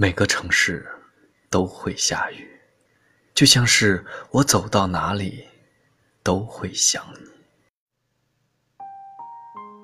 [0.00, 0.88] 每个城市
[1.50, 2.48] 都会下雨，
[3.34, 5.44] 就像是我走到哪里
[6.22, 7.28] 都会想你。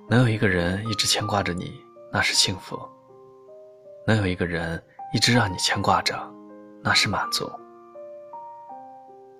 [0.08, 1.82] 能有一个人一直牵挂着你，
[2.12, 2.78] 那是幸福；
[4.06, 4.80] 能有一个人
[5.12, 6.16] 一直让你牵挂着，
[6.80, 7.50] 那是满足。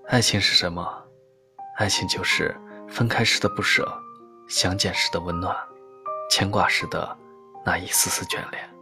[0.09, 1.05] 爱情是什么？
[1.77, 2.53] 爱情就是
[2.89, 3.87] 分开时的不舍，
[4.49, 5.57] 相见时的温暖，
[6.29, 7.17] 牵挂时的
[7.65, 8.74] 那一丝丝眷恋。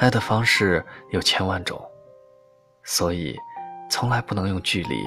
[0.00, 1.78] 爱的方式有千万种，
[2.84, 3.38] 所以
[3.90, 5.04] 从来不能用距离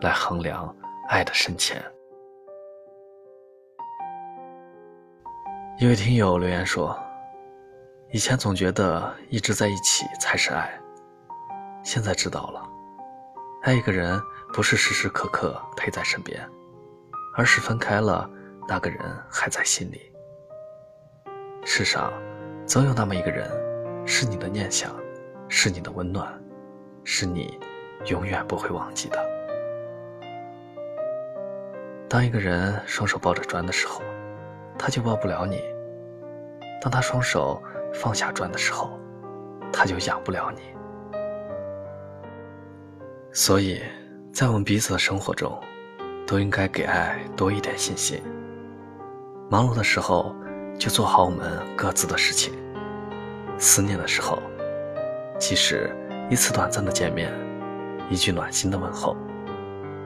[0.00, 0.74] 来衡量
[1.08, 1.80] 爱的深浅。
[5.78, 6.98] 一位听友留言说
[8.10, 10.68] ：“以前总觉得一直在一起才是爱，
[11.84, 12.68] 现在知道了，
[13.62, 14.20] 爱一个人
[14.52, 16.44] 不是时时刻刻陪在身边，
[17.36, 18.28] 而是分开了，
[18.66, 19.00] 那个人
[19.30, 20.12] 还在心里。
[21.64, 22.12] 世上
[22.66, 23.48] 总有那么一个人。”
[24.04, 24.94] 是你的念想，
[25.48, 26.32] 是你的温暖，
[27.04, 27.58] 是你
[28.06, 29.18] 永远不会忘记的。
[32.08, 34.02] 当一个人双手抱着砖的时候，
[34.78, 35.58] 他就抱不了你；
[36.80, 37.62] 当他双手
[37.94, 38.98] 放下砖的时候，
[39.72, 40.60] 他就养不了你。
[43.32, 43.80] 所以，
[44.32, 45.58] 在我们彼此的生活中，
[46.26, 48.22] 都应该给爱多一点信心。
[49.48, 50.34] 忙碌的时候，
[50.78, 52.52] 就做好我们各自的事情。
[53.62, 54.42] 思念的时候，
[55.38, 55.88] 即使
[56.28, 57.32] 一次短暂的见面，
[58.10, 59.16] 一句暖心的问候，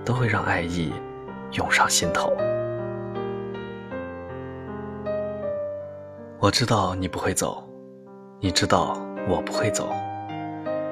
[0.04, 0.92] 都会让爱意
[1.52, 2.30] 涌上心头。
[6.38, 7.66] 我知道你不会走，
[8.40, 9.90] 你知道我不会走，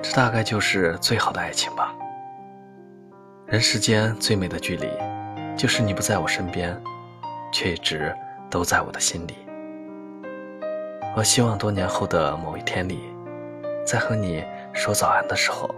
[0.00, 1.94] 这大概就是最好的爱情吧。
[3.44, 4.88] 人世间最美的距离，
[5.54, 6.74] 就是你不在我身边，
[7.52, 8.10] 却一直
[8.50, 9.43] 都在我的心里。
[11.16, 13.08] 我希望多年后的某一天里，
[13.86, 15.72] 在和你说早安的时候，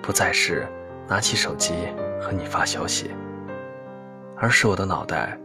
[0.00, 0.68] 不再是
[1.08, 1.72] 拿起手机
[2.20, 3.12] 和你发消息，
[4.36, 5.36] 而是我的脑袋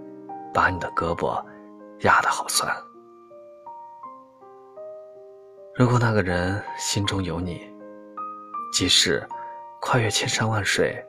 [0.53, 1.43] 把你的胳膊
[2.01, 2.71] 压得好酸。
[5.73, 7.67] 如果那个人心中有你，
[8.71, 9.27] 即使
[9.81, 11.03] 跨越千山万水，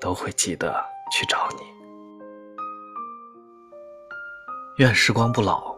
[0.00, 0.72] 都会记得
[1.10, 1.64] 去找你。
[4.76, 5.74] 愿时光不老，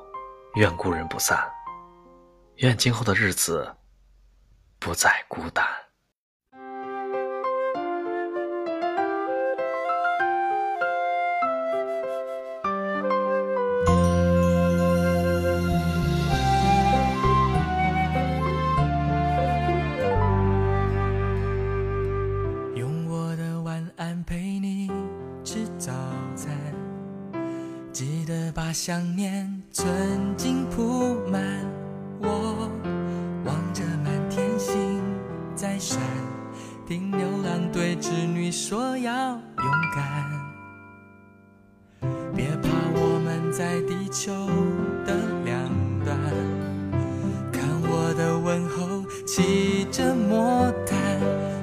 [0.56, 1.42] 愿故人不散。
[2.60, 3.74] 愿今后的日子
[4.78, 5.64] 不再孤单。
[22.74, 24.90] 用我的晚安陪你
[25.42, 25.90] 吃早
[26.36, 26.54] 餐，
[27.90, 31.79] 记得把想念存进铺满。
[35.60, 35.98] 在闪，
[36.88, 39.38] 听牛郎对织女说要勇
[39.94, 40.00] 敢。
[42.34, 44.32] 别怕，我们在地球
[45.04, 45.60] 的两
[46.02, 46.16] 端。
[47.52, 50.96] 看我的问候，骑着魔毯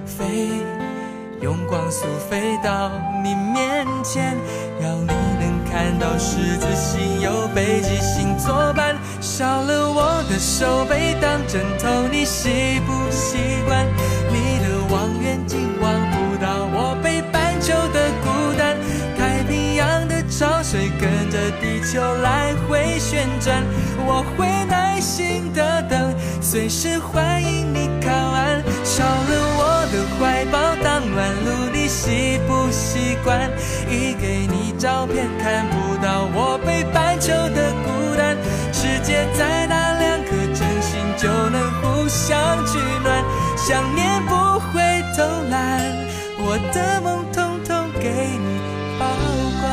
[0.05, 0.61] 飞，
[1.41, 2.91] 用光速飞到
[3.23, 4.37] 你面前，
[4.79, 8.95] 要你能看到十字星有北极星作伴。
[9.27, 13.85] 少了我的手背当枕头，你习不习惯？
[14.31, 18.77] 你的望远镜望不到我北半球的孤单。
[19.17, 23.61] 太平洋的潮水跟着地球来回旋转，
[24.07, 28.63] 我会耐心的等，随时欢迎你靠岸。
[28.85, 29.61] 少了我
[29.91, 33.51] 的怀抱当暖炉，你习不习惯？
[33.91, 37.56] 一给你照片看不到我北半球的
[43.67, 44.31] 想念不
[44.71, 44.79] 会
[45.13, 45.83] 偷懒，
[46.39, 48.07] 我的梦统统给
[48.39, 48.61] 你
[48.97, 49.05] 保
[49.59, 49.67] 管。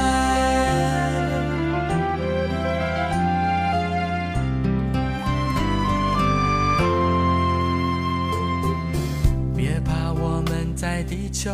[9.55, 11.52] 别怕，我们在地球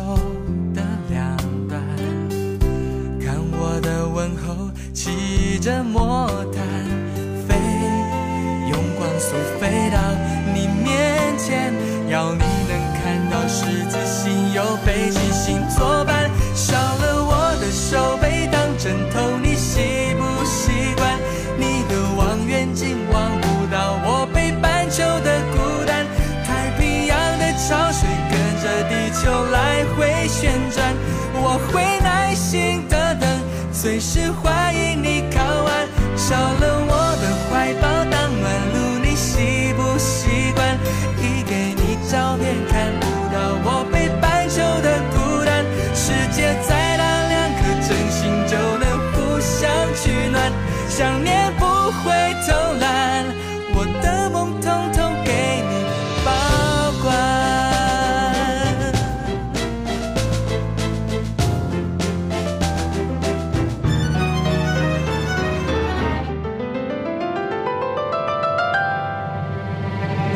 [0.73, 1.37] 的两
[1.69, 1.79] 端，
[3.23, 6.65] 看我的问候，骑着魔毯
[7.47, 7.55] 飞，
[8.67, 9.07] 用光。
[9.19, 9.99] 速飞到
[11.43, 11.73] 前，
[12.07, 16.29] 要你能看到十字星有北极星作伴。
[16.53, 21.17] 少了我的手背当枕头，你习不习惯？
[21.57, 26.05] 你的望远镜望不到我北半球的孤单。
[26.45, 30.93] 太平洋的潮水跟着地球来回旋转，
[31.33, 33.27] 我会耐心的等，
[33.71, 34.60] 随时欢
[50.91, 52.11] 想念不会
[52.45, 52.51] 偷
[52.81, 53.25] 懒，
[53.73, 55.85] 我的梦通通给你
[56.25, 56.29] 保
[57.01, 57.09] 管。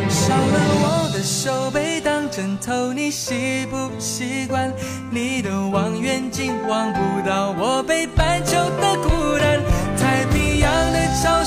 [0.09, 4.73] 少了我的手背当枕头，你习不习惯？
[5.11, 8.34] 你的望远镜望不到我，被白。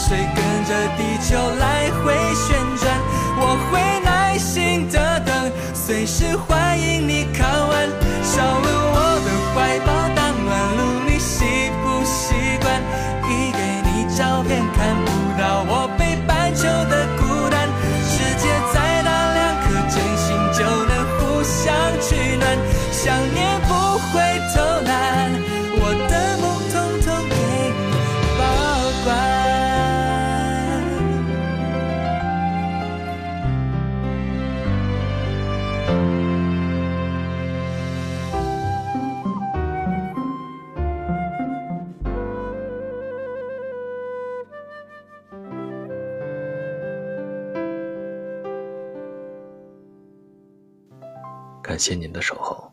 [0.09, 2.99] 水跟着地球来回旋转，
[3.39, 6.68] 我会耐心的等，随时欢。
[51.69, 52.68] 感谢您的守候。